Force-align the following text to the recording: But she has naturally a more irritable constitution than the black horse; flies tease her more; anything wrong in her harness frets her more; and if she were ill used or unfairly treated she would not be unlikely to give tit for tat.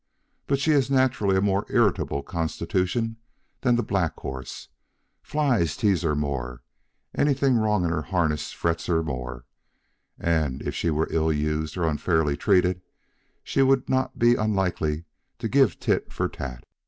But 0.47 0.57
she 0.59 0.71
has 0.71 0.89
naturally 0.89 1.37
a 1.37 1.41
more 1.41 1.67
irritable 1.69 2.23
constitution 2.23 3.17
than 3.61 3.75
the 3.75 3.83
black 3.83 4.19
horse; 4.19 4.69
flies 5.21 5.77
tease 5.77 6.01
her 6.01 6.15
more; 6.15 6.63
anything 7.13 7.55
wrong 7.57 7.83
in 7.83 7.91
her 7.91 8.01
harness 8.01 8.51
frets 8.51 8.87
her 8.87 9.03
more; 9.03 9.45
and 10.17 10.63
if 10.63 10.73
she 10.73 10.89
were 10.89 11.07
ill 11.11 11.31
used 11.31 11.77
or 11.77 11.87
unfairly 11.87 12.35
treated 12.35 12.81
she 13.43 13.61
would 13.61 13.87
not 13.89 14.17
be 14.17 14.33
unlikely 14.33 15.03
to 15.37 15.47
give 15.47 15.79
tit 15.79 16.11
for 16.11 16.27
tat. 16.27 16.65